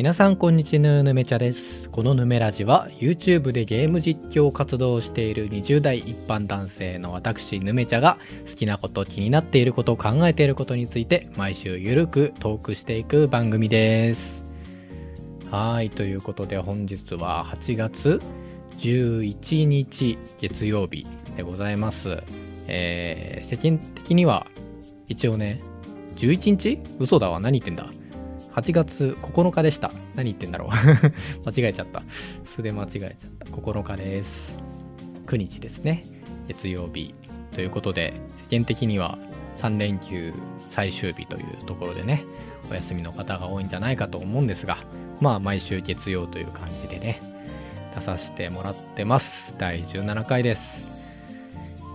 [0.00, 1.02] 皆さんこんにちは。
[1.02, 1.90] ぬめちゃです。
[1.90, 8.16] このぬめラジは YouTube でゲーム実況活動をしている20代一般男性の私ぬめちゃが
[8.48, 14.46] 好きなこと気になっていること考えていることについて毎週ゆるくトークしていく番組です。
[15.50, 15.90] はい。
[15.90, 18.22] ということで本日は8月
[18.78, 22.22] 11日月曜日でございます。
[22.68, 24.46] えー、世間的には
[25.08, 25.60] 一応ね
[26.16, 26.78] 11日？
[26.98, 27.38] 嘘だわ。
[27.38, 27.99] 何言ってんだ？
[28.54, 29.92] 8月9日でした。
[30.14, 30.68] 何言ってんだろう
[31.48, 32.02] 間違えちゃった。
[32.44, 33.46] 素で間違えちゃった。
[33.46, 34.54] 9日です。
[35.26, 36.04] 9日ですね。
[36.48, 37.14] 月曜日。
[37.52, 38.14] ということで、
[38.50, 39.18] 世間的には
[39.56, 40.32] 3連休
[40.70, 42.24] 最終日というところでね、
[42.70, 44.78] お休みの方が多いんじゃないかと思うんですが、
[45.20, 47.20] まあ毎週月曜という感じでね、
[47.94, 49.54] 出させてもらってます。
[49.58, 50.84] 第17回です。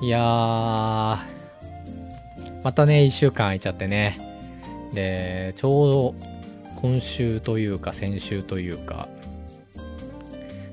[0.02, 1.20] いやー、
[2.64, 4.20] またね、1週間空いちゃってね。
[4.94, 6.35] で、ちょうど
[6.76, 9.08] 今週というか先週というか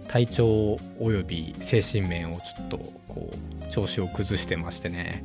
[0.09, 2.79] 体調および精神面をちょっと
[3.09, 5.25] こう調子を崩してましてね。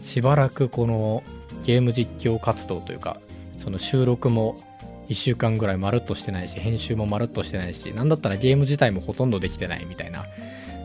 [0.00, 1.22] しばらくこの
[1.64, 3.20] ゲーム実況活動というか
[3.62, 4.62] その収録も
[5.08, 10.26] 1週間ぐらいまるっとしてないし編集もまるっとしてないし何だったらゲーム自体もほとんどできてないみたいな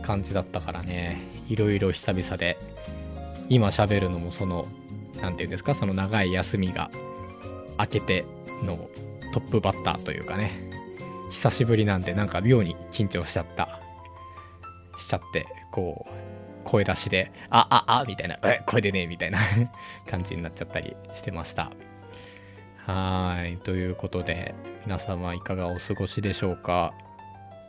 [0.04, 1.22] 感じだったからね。
[1.48, 2.58] いろいろ久々で
[3.50, 4.68] 今喋るのもその
[5.22, 6.90] 何て言うんですかその長い休みが
[7.80, 8.26] 明けて
[8.64, 8.90] の
[9.38, 10.52] トップバッターというかね。
[11.30, 13.80] 久しぶりなんでなんか妙に緊張しちゃった。
[14.98, 19.38] しちゃってこう声出しで「あああみたいな「え声でねみたいな
[20.10, 21.70] 感じになっちゃったりしてました。
[22.78, 23.58] はい。
[23.58, 24.56] ということで
[24.88, 26.96] 皆様いかがお過ごしでしょうか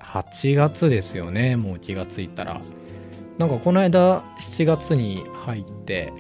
[0.01, 1.57] ？8月ですよね。
[1.57, 2.63] もう気がついたら。
[3.37, 6.15] なんかこの間7月に入って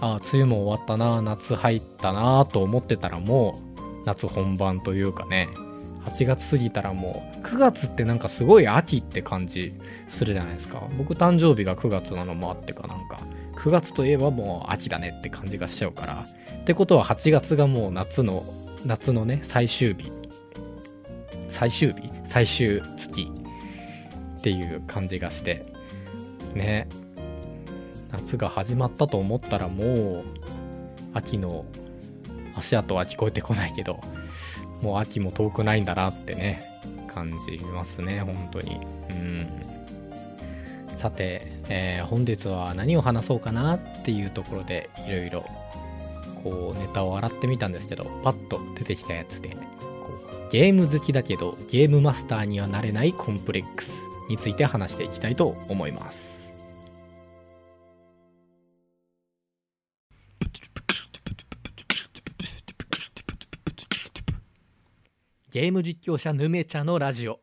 [0.00, 3.65] ああ梅雨も終わったな夏入ったなと思ってたらもう
[4.06, 5.50] 夏本番というかね
[6.06, 9.74] 8月過ぎたらもう9月ってなんかすごい秋って感じ
[10.08, 10.88] するじゃないですか。
[10.96, 13.18] 僕誕生日が9月なのもあってかなんか。
[13.56, 16.28] 9月といえばもう秋だねって感じがしちゃうから。
[16.60, 18.44] ってことは8月がもう夏の
[18.84, 20.12] 夏のね最終日。
[21.48, 22.10] 最終日？
[22.22, 23.22] 最終月。
[24.38, 25.66] っていう感じがして。
[26.54, 26.88] ね。
[28.12, 30.24] 夏が始まったと思ったらもう
[31.14, 31.64] 秋の
[32.56, 34.00] 足跡は聞こえてこないけど、
[34.82, 36.80] もう秋も遠くないんだなってね、
[37.12, 38.80] 感じますね、本当に。
[39.10, 39.46] うん。
[40.96, 45.44] さて、えー、本日は何を話そうかなっていうところで、いろいろ、
[46.42, 49.56] こう、ネタを洗ってみたんですけど、パッと出てきたやつで、こ
[50.48, 56.35] うゲーム好きだけど、ゲームマスターにはなれないコンプレックスについて話していきたいと思います。
[65.56, 67.40] ゲーム実況者ヌメちゃのラジオ。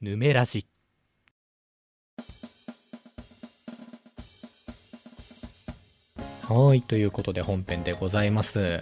[0.00, 0.66] ヌメラジ
[6.48, 8.80] はいということで本編でございます。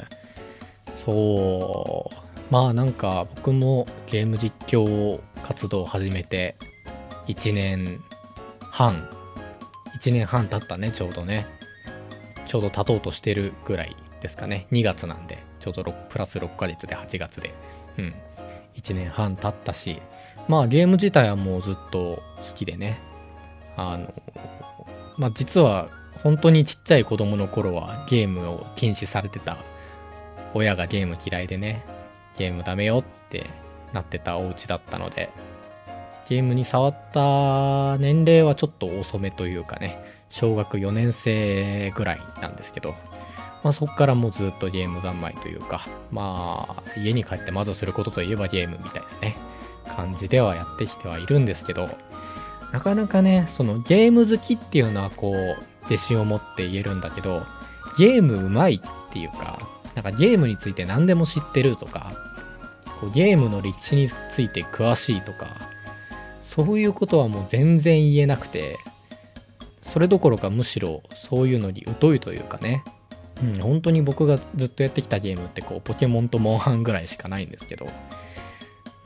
[0.95, 2.15] そう。
[2.53, 6.55] まあなんか僕もゲーム実況活動を始めて
[7.27, 8.01] 1年
[8.61, 9.11] 半。
[10.01, 11.45] 1年半経ったねちょうどね。
[12.47, 14.69] ちょうど経とうとしてるぐらいですかね。
[14.71, 17.53] 2月なんでちょうどプラス6ヶ月で8月で。
[17.99, 18.15] うん。
[18.79, 20.01] 1年半経ったし
[20.49, 22.99] まあゲーム自体はもうずっと好きでね。
[23.77, 24.13] あの
[25.19, 25.89] まあ実は
[26.23, 29.59] 本当にちっちゃい子供の頃はゲームを禁止されてた
[30.55, 31.85] 親がゲーム嫌いでね
[32.37, 33.47] ゲームダメよって
[33.93, 35.31] なってたお家だったので
[36.29, 42.95] ゲームに触った年齢はちょっと遅めというかね小学4年生ぐらいなんですけど。
[43.69, 49.37] まあ、そこからもうずっとゲーム三昧というか、まあ、家に帰ってまずすることといえばゲームみたいなね、
[49.95, 51.87] 感じではやってきてはいるんですけど、
[52.73, 57.43] なかなかね、そのゲーム好きっていうのはこう、自信を持って言えるんだけど、
[57.99, 59.61] ゲームうまいっていうか、
[59.95, 62.15] なんかゲームについて何でも知ってるとか、
[63.03, 65.49] こうゲームの歴史について詳しいとか、
[66.41, 68.79] そういうことはもう全然言えなくて、
[69.83, 72.83] それどころかむしろそういうのに疎いというかね、
[73.43, 77.89] うん、本当に僕がずっとやってきたゲームってこうポケモンとモンハンぐらいしかないんですけど、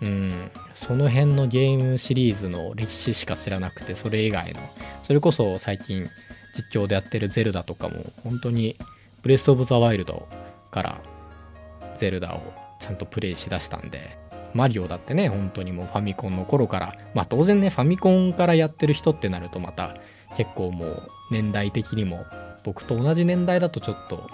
[0.00, 4.61] うん、その辺のゲームシリーズの歴史しか知らなくてそれ以外の
[5.02, 6.08] それこそ最近
[6.55, 8.76] 実況でやってるゼルダとかも本当に
[9.23, 10.26] ブレス・オブ・ザ・ワイルド
[10.70, 11.00] から
[11.99, 14.19] ゼルダをちゃんとプレイしだしたんで
[14.55, 19.96] マリオだってね本当にもうファミコンの頃からまあ当然ねファミコンからやってる人ってなるとまた
[20.37, 22.25] 結構もう年代的にも
[22.64, 24.29] 僕と同じ年代だとちょっと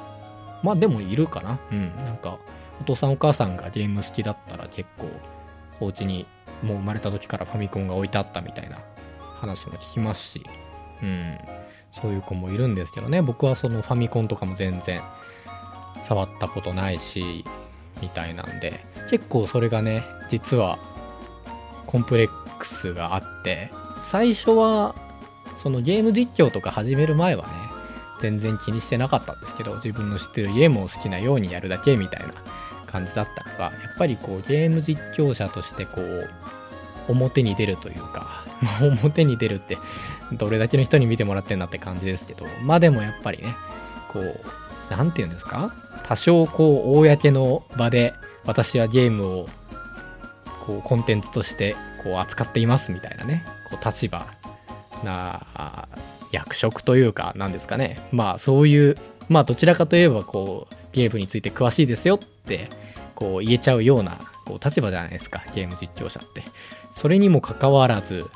[0.63, 1.59] まあでもいるかな。
[1.73, 1.95] うん。
[1.97, 2.39] なんか
[2.81, 5.09] お父さんお母さんがゲーム好きだったら結構
[5.81, 6.27] お家に
[6.63, 8.79] もう生まれた時からファミコンが置いてあったみたいな
[9.41, 10.43] 話も聞きますし、
[11.03, 11.39] うん、
[11.93, 13.23] そういう子もいるんですけどね。
[13.23, 15.01] 僕はそのファミコンとかも全然
[16.07, 17.45] 触ったことないし
[18.01, 18.81] みたいなんで。
[19.11, 20.79] 結構それがね実は
[21.87, 23.71] コンプレックスがあって
[24.11, 24.95] 最初は
[25.57, 27.53] そのゲーム実況とか始める前はね
[28.21, 32.35] 全然気にしてなかったんですけど自分の知ってるゲームを好きなようにやるだけみたいな
[32.87, 36.29] 感じだったのがやっぱりこうゲーム実況者としてこう
[37.09, 38.45] 表に出るというか、
[39.03, 39.79] 表に出るって
[40.33, 43.55] どれだけの人に見てもらってんだって感じですけどまあでもやっぱりね
[44.13, 44.41] こう
[44.91, 45.73] 何て言うんですか？
[46.07, 49.49] 多少こう公の場で私はゲームを
[50.67, 54.27] こうコンテンツとしてこう扱っていますみたいなねこう立場
[55.05, 55.41] な
[56.33, 58.07] 役職というかなんですかね。
[58.13, 58.97] まあそういう
[59.29, 62.69] まあどちらかといえばこうゲームについて詳しいですよって
[63.15, 65.45] こう言えちゃうようなこう立場じゃないですか。
[65.55, 66.43] ゲーム実況者って。
[66.95, 68.27] それにもかかわらず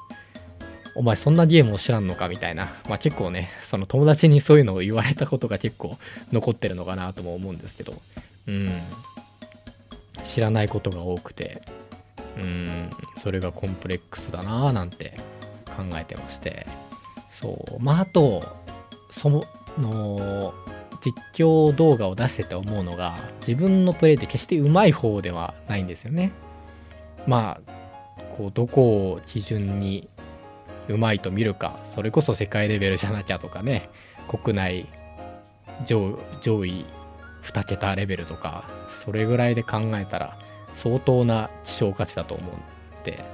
[0.95, 5.97] お前そんなゲームを知らんのかみたいな、まあ、結構ねその友達にそういうのを言われたことが結構
[6.33, 7.95] 残ってるのかなとも思うんですけど。
[8.47, 8.71] うん。
[10.25, 11.63] 知らないことが多くて。
[12.37, 12.91] うん。
[13.17, 15.19] それがコンプレックスだなーなんて
[15.67, 16.67] 考えてまして。
[17.33, 17.83] そう。
[17.83, 18.45] まああと
[19.11, 19.45] その
[21.01, 26.33] 実況動画を出してて思うのが自分のプレイって決してうまい方ではないんですよね。
[27.27, 27.73] まあ
[28.37, 30.09] こうどこを基準に
[30.89, 33.89] うまいと見るかそれこそ世界レベルじゃなきゃとかね。
[34.29, 34.87] 国内
[35.85, 36.17] 上
[36.65, 36.87] 位
[37.43, 40.39] 2桁レベルとかそれぐらいで考えたら
[40.77, 42.55] 相当な希少価値だと思う
[43.01, 43.25] んで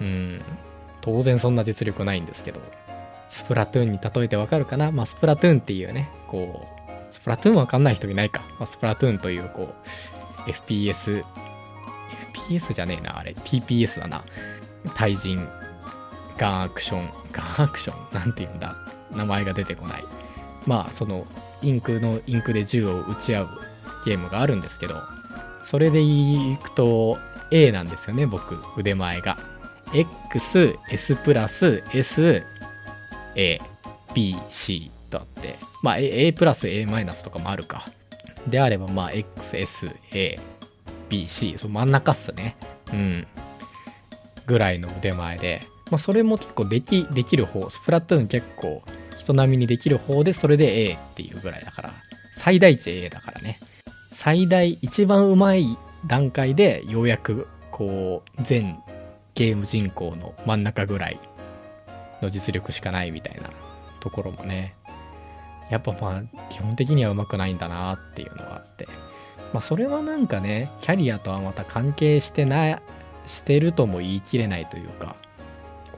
[0.00, 0.40] うん。
[1.02, 2.60] 当然そんな実力ないんですけど。
[3.32, 4.92] スプラトゥーンに例えてわかるかな？
[4.92, 6.66] まあスプラトゥーンっていうねこ
[7.10, 9.74] うスプラトゥーンわかんない人いないか、まあ、スプラトゥーンというこ
[10.46, 11.24] う FPS
[12.34, 13.32] FPS じゃねえなあれ。
[13.32, 14.22] TPS だな。
[14.94, 15.48] 対人
[16.36, 18.14] ガンアクションガンアクション？
[18.14, 18.76] なんて言うんだ？
[19.12, 20.04] 名前が出てこない。
[20.66, 21.24] まあその
[21.62, 23.48] インクのインクで銃を撃ち合う
[24.04, 24.96] ゲームがあるんですけど
[25.64, 27.18] それでいくと
[27.50, 28.58] A なんですよね僕。
[28.76, 29.38] 腕前が。
[29.92, 32.42] XS プラス S
[33.34, 37.86] ABC とあってまあ A プラス A マイナスとかもあるか。
[38.46, 40.38] であればまあ XSABC
[41.58, 42.56] その真ん中っすね。
[42.92, 43.26] うん。
[44.46, 45.62] ぐらいの腕前で。
[45.90, 48.82] まあ、それも結構できできる方スプラトゥーン結構
[49.18, 51.92] 人並みにできる方でそれで A っていうぐらいだから。
[52.34, 53.60] 最大値 A だからね。
[54.12, 55.76] 最大一番うまい
[56.06, 58.78] 段階でようやくこう全
[59.34, 61.18] ゲーム人口の真ん中ぐらい
[62.22, 63.50] の実力しかないみたいな
[64.00, 64.74] ところもね
[65.70, 68.86] やっぱまあ基本的にはうまくないんだなっていうのがあって
[69.52, 72.80] まあそれはなんかねキャリアとはまた関係してな
[73.26, 75.16] してるとも言い切れないというか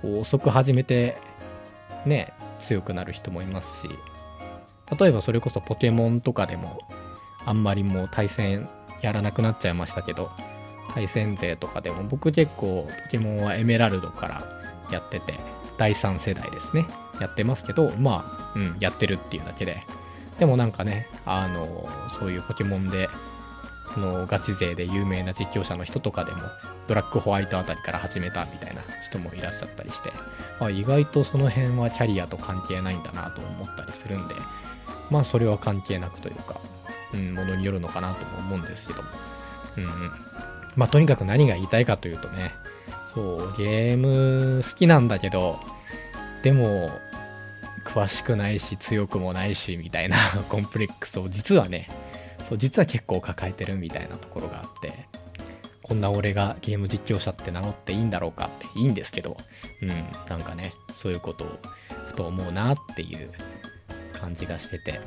[0.03, 1.17] こう遅く始めて
[2.05, 3.88] ね強くなる人もいますし
[4.99, 6.81] 例えばそれこそポケモンとかでも
[7.47, 8.69] あんまりもう対戦
[9.03, 10.31] やらなくなっちゃいましたけど
[10.94, 14.44] 対戦勢とかでも僕結構ポケモンはエメラルドから
[14.93, 15.35] やってて
[15.79, 16.87] 第3世代ですね。
[17.21, 19.82] やってますけどまあうんやってるっていうだけで。
[20.38, 21.88] でもなんかねあの
[22.19, 23.09] そういうポケモンで
[23.97, 26.38] のガチ勢で有名な実況者の人とかでも
[26.89, 30.13] ブラックホワイトあたりから始めたみたいな人もいらっしゃったりして、
[30.60, 34.34] あ、意外とその辺はキャリアと関係ないんだなと思ったりするんで
[35.10, 36.60] まあそれは関係なくというか、
[37.15, 39.08] うん、ものによるのかなとも思うんですけども。
[39.77, 39.91] うんうん。
[40.77, 42.53] まあとにかく何が言いたいかというとね
[43.15, 45.59] そうゲーム好きなんだけど
[46.43, 46.91] でも
[47.85, 50.17] 詳しくないし強くもないしみたいな
[50.49, 51.89] コンプレックスを実はね
[52.49, 54.93] そう実は結構抱えてるみたいなところがあって
[55.83, 59.37] こんな俺がゲーム実況者って名乗っていいんだろうかっていいんですけど
[59.83, 59.89] うん
[60.29, 61.59] なんかねそういうことを
[62.06, 63.31] ふと思うなっていう
[64.13, 65.01] 感じがしてて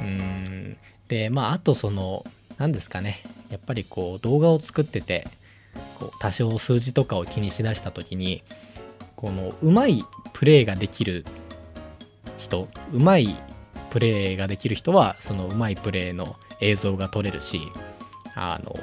[0.00, 0.76] うん
[1.08, 2.24] でまああとその
[2.58, 3.20] 何ですかね
[3.50, 5.26] やっぱりこう動画を作ってて
[5.98, 8.42] こう多少数字とかを気にしだした時に
[9.16, 11.24] このうまいプレイができる
[12.36, 13.36] 人うまい
[13.90, 17.72] プレイができる人はそのうまいプレイの映像が撮れるし
[18.34, 18.76] あの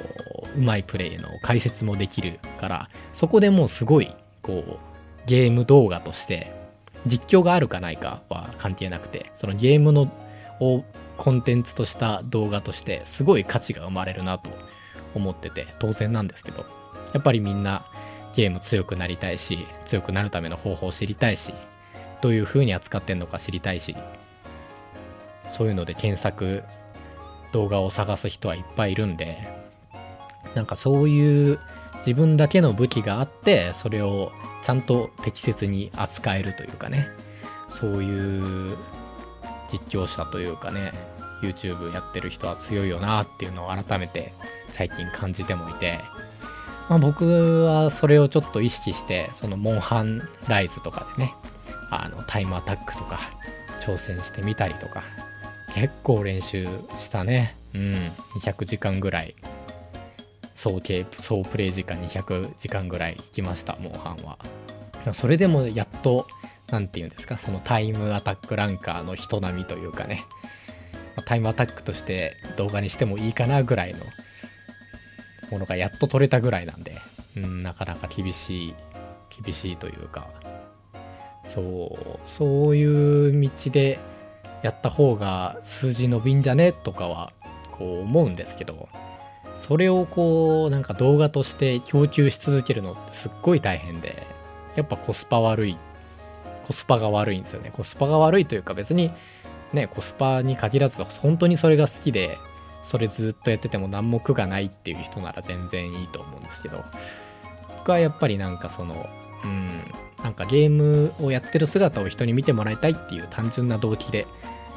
[0.56, 4.78] うまいプレイの解説もできるからそこでもうすごいこう
[5.26, 6.50] ゲーム動画として
[7.06, 10.10] 実況があるかないかは関係なくてそのゲームの
[10.60, 10.84] を
[11.18, 14.50] コンテンツとした動画としてすごい価値が生まれるなと
[15.14, 16.81] 思ってて当然なんですけど。
[17.12, 17.84] やっぱりみんな
[18.34, 21.52] ゲーム強くなりたいし強くなるための方法を知りたいし
[22.22, 23.94] どういう風に扱ってんのか知りたいし
[25.48, 26.62] そういうので検索
[27.52, 29.36] 動画を探す人はいっぱいいるんで
[30.54, 31.58] なんかそういう
[31.98, 34.32] 自分だけの武器があってそれを
[34.62, 37.06] ちゃんと適切に扱えるというかね
[37.68, 38.76] そういう
[39.70, 40.92] 実況者というかね
[41.42, 44.32] YouTube やってる人は強いよなっていうのを改めて
[44.70, 45.98] 最近感じてもいて、
[46.92, 51.34] まあ、僕はそれをちょっと意識してそのモンハンライズとかでね
[51.90, 53.18] あのタイムアタックとか
[53.80, 55.02] 挑戦してみたりとか
[55.74, 56.66] 結構練習
[56.98, 57.56] したね。
[57.72, 57.94] うん。
[58.36, 59.34] 200時間ぐらい。
[60.54, 64.36] 総計総プレイ時間200時間ぐらい行きましたモンハンは。
[65.14, 66.26] それでもやっと
[66.70, 70.24] 何て言うんですかそのタイムアタックランカーの人並みというかね。
[71.24, 74.00] タイムアタックとして動画にしてもいいかなぐらいの
[75.52, 76.96] ものがやっと取れたぐらいなんで、
[77.36, 78.74] うん、なかなか厳しい
[79.44, 80.26] 厳しいというか。
[81.44, 83.98] そうそういう道で
[84.62, 87.32] やった方が数字伸びんじゃねとかは
[87.72, 88.88] こう思うんですけど
[89.60, 94.26] それをこうなんか動画として供給し続けるのってすっごい大変で
[94.76, 95.76] やっぱコスパ悪い
[96.66, 97.72] コスパが悪いんですよね。
[97.72, 99.10] コスパが悪いというか別に
[99.72, 102.38] ねコスパに限らず本当にそれが好きで
[102.82, 106.84] それずっとやってても何も苦がないっていう人なら全然いいと思うんですけど
[107.78, 109.06] 僕はやっぱりなんかその
[109.44, 109.68] うん
[110.22, 114.26] なんかゲームをやってる姿を人に見てもらいたいっていう単純な動機で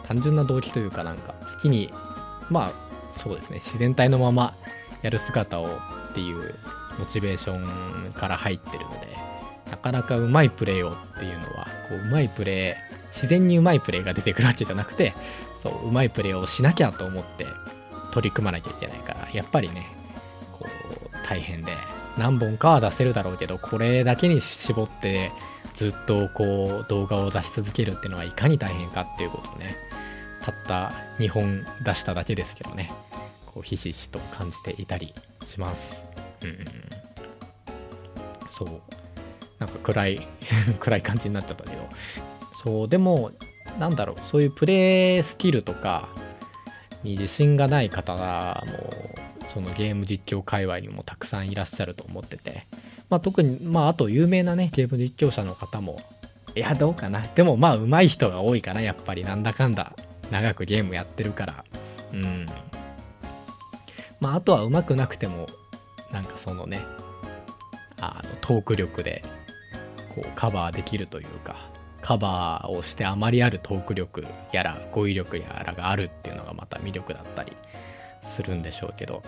[0.08, 1.92] 単純な動機というかなんか好きに
[2.50, 2.72] まあ
[3.18, 4.54] そうですね自然体のまま
[5.02, 5.68] やる姿を
[6.12, 6.56] っていう
[6.98, 9.08] モチベーションから入ってるので
[9.70, 15.14] なかなかうまいプレーをっていうのはこううまいプレー自然にうまいプレーが出てくるわけじゃなくて
[15.64, 17.46] そううまいプレーをしなきゃと思って
[18.16, 19.86] 取り組まなきゃいけないからやっぱりね
[20.58, 21.74] こう大変で
[22.18, 25.34] 何本かは出せるだろうけどこれだけに絞って
[25.74, 29.76] ずっとこう動画を出し続けるっていうのはいかに大変かっていうことをね
[30.42, 32.90] たった2本出しただけですけどね
[33.48, 35.14] こうひしひしと感じていたり
[35.46, 36.04] します。
[36.42, 36.66] うん。
[38.52, 38.70] そう。
[39.60, 40.28] なんか暗い
[40.80, 41.90] 暗い感じになっちゃったけど。
[42.54, 43.32] そうでも
[43.78, 46.08] なんだろうそういうプレイスキルとか
[47.06, 52.68] に自信がない方がもうそのゲーム実況界隈にもたくさんいらっしゃると思ってて、
[53.10, 56.02] まあ、特にまああと有名なねゲーム実況者の方も
[56.56, 57.22] いやどうかな。
[57.22, 58.82] でもまあ上手い人が多いかな。
[58.82, 59.94] やっぱりなんだかんだ
[60.32, 61.66] 長くゲームやってるから。
[62.14, 62.48] うん。
[64.20, 65.48] まああとは上手くなくても
[66.12, 66.82] なんかそのね
[68.00, 69.22] あのトーク力で
[70.16, 71.75] こうカバーできるというか。
[72.06, 77.52] カバーをしてあまりあるトーク力やら語彙力やらがあるっていうのがまた魅力だったり
[78.22, 79.24] するんでしょうけど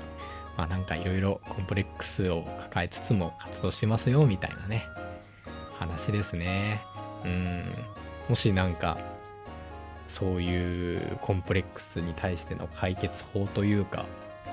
[0.56, 4.84] まあなんかいろいろコンプレックスを抱えつつも活動してますよみたいなね
[5.80, 6.82] 話ですね。
[7.24, 7.72] うん。
[8.30, 8.98] もしなんか
[10.08, 14.06] そういうコンプレックスに対しての解決法というか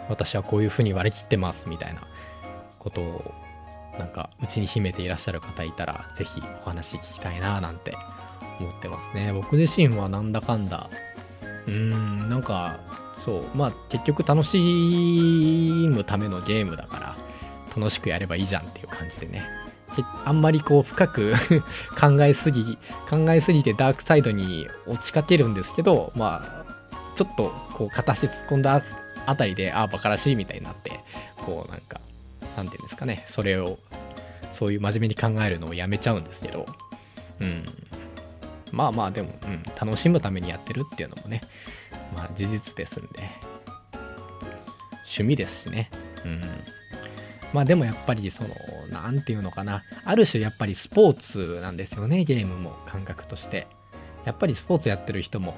[0.09, 2.03] 私はこういうふうに割り切ってますみたいな
[2.79, 3.35] ことを
[3.99, 7.95] なんかうちに秘めていらっしゃる方いたら是非お話聞きたいななんて
[8.61, 9.33] 思ってますね。
[9.33, 10.89] 僕自身はなんだかんだ。
[11.67, 12.77] うーんなんか
[13.21, 13.45] そう。
[13.57, 14.59] まあ結局楽し
[15.91, 17.17] むためのゲームだから
[17.77, 19.43] 楽しくやればいいじゃんっていう感じでね。
[20.25, 21.35] あんまりこう深く
[22.01, 22.77] 考えすぎ
[23.09, 26.65] 考えすぎてダークサイドに落ちかけるんですけどまあ
[27.15, 28.83] ちょっとこう片足突っ込んだ
[29.27, 31.01] あたりでああバカらしいみたいになって
[31.37, 32.01] こうなんか
[32.57, 33.79] なんていうんですかねそれを
[34.53, 36.67] そういう真面目に考えるのをやめちゃうんですけど
[37.41, 37.65] うん。
[38.73, 41.41] まあまあでも、うん、楽しむためにやってるっていうのもね
[42.15, 43.31] まあ事実ですんで
[45.05, 45.91] 趣味ですしね
[46.25, 46.41] うん。
[47.53, 48.51] まあでもやっぱりその
[48.91, 53.67] 何て言うのかなある種やっぱりスポーツなんですよねゲームも感覚として。
[54.25, 55.55] やっぱりスポーツやってる人も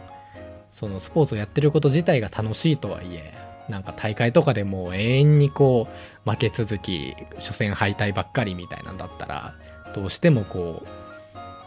[0.73, 3.33] そのスポーツをやってること自体が楽しいとはいえ
[3.68, 5.88] なんか大会とかでも永遠にこ
[6.26, 9.54] う負け続き初戦敗退ばっかりみたいなんだったら
[9.94, 10.82] どうしてもこ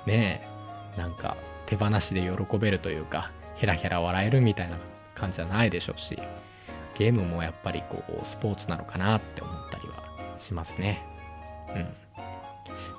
[0.05, 0.41] うね
[0.95, 4.77] えなんか手放しで喜べるというかヘラヘラ笑えるみたいな
[5.15, 6.17] 感じじゃないでしょうし
[6.97, 10.03] ゲームもやっぱりこうスポーツなのかなって思ったりは
[10.37, 11.01] しますね。
[11.73, 11.87] うん。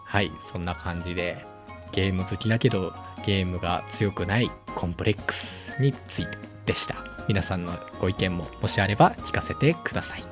[0.07, 1.45] はい、そんな感じで
[1.93, 2.93] ゲーム好きだけど
[3.27, 7.10] ゲームが強くないコンプレックスについてでした。
[7.29, 10.25] 皆さんのご意見ももしあれば聞かせてください。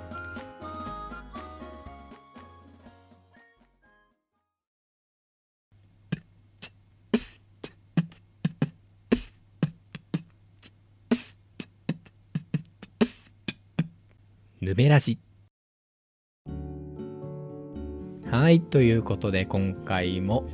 [14.60, 15.18] ヌメラジ
[18.30, 20.46] はい、ということで今回も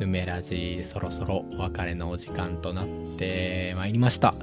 [0.00, 2.86] ヌメラジそろそろお別れのお時間となっ
[3.16, 4.34] てまいりました。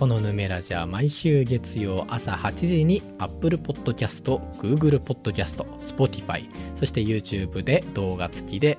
[0.00, 5.62] このヌメラジは毎週月曜朝8時に Apple Podcast、Google Podcast、
[5.94, 8.78] Spotify、そして YouTube で動画付きで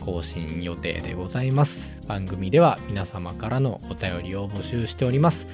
[0.00, 1.98] 更新予定でございます。
[2.06, 5.48] 番組では皆様からのお便りを募集しております。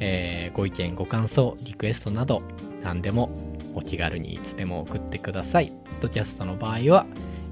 [0.00, 2.42] えー、ご意見、ご感想、リクエストなど
[2.82, 3.30] 何でも
[3.76, 5.68] お気軽にいつでも送ってください。
[5.68, 7.06] ポッドキャストの場合は、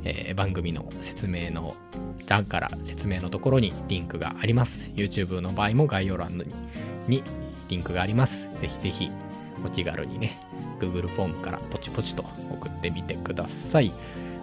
[0.05, 1.75] えー、番組の説明の
[2.27, 4.91] 欄から説明のところにリンクがあります。
[4.95, 6.45] YouTube の場合も概要欄に
[7.09, 7.23] に
[7.69, 8.49] リンクがあります。
[8.61, 9.11] ぜひぜひ
[9.65, 10.39] お気軽にね、
[10.81, 13.93] Google フォームからポチポチと送ってみてください。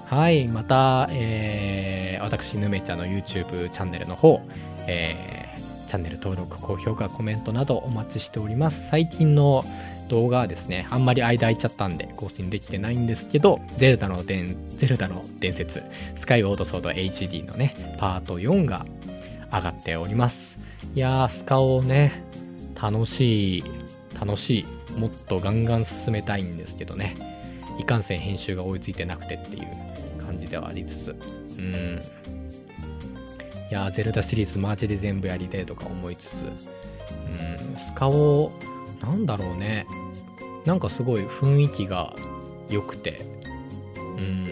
[0.06, 4.42] はい、また、えー、私、ぬめちゃんの YouTube チャンネルの方、
[4.88, 8.88] えー、チャンネル登録、高評価、コメントなどお待ちしております。
[8.89, 9.63] 最近の
[10.10, 15.84] 動画はですね、あんまり間空いちゃったんで更新できてないんですけど、ゼルダの伝ゼルダの伝説、
[16.16, 18.86] スカイウォードソード HD のね、パート4が
[19.51, 20.58] 上がっております。
[20.96, 22.24] いやー、スカをね、
[22.82, 23.63] 楽しい、
[24.20, 27.16] 楽しい、もっとガンガン進めたいんですけどね、
[27.80, 29.68] いかんせん編集が追いついてなくてっていう
[30.25, 31.16] 感じではありつつ、
[31.58, 32.01] うん。
[33.70, 38.51] いやーゼルダシリーズマジで全部やりたいとか思いつつ、うん、スカを、
[39.01, 39.86] なんだろうね、
[40.65, 42.15] なんかすごい雰囲気が
[42.70, 43.25] 良くて、
[43.96, 44.46] うん、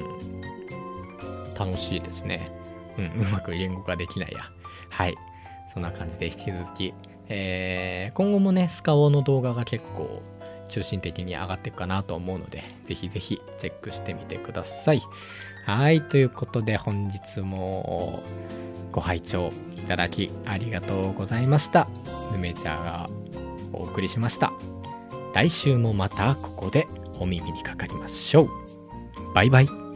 [1.57, 2.51] 楽しいですね。
[2.97, 4.39] うん、うまく言語化できないや。
[4.89, 5.15] はい。
[5.73, 6.93] そんな感じで引き続き、
[7.29, 10.23] えー、今後もね、スカオの動画が結構
[10.69, 15.01] 中心的に上がっていくかなと思うので、ぜひぜひチェックしてみてください。
[15.65, 18.23] はい、ということで本日も
[18.91, 21.87] ご拝聴いただきありがとうございました。
[22.31, 23.09] ヌメチャーが
[23.73, 24.53] お送りしました。
[25.33, 26.87] 来週もまたここで
[27.19, 28.49] お耳にかかりましょう。
[29.33, 29.86] バイバイ。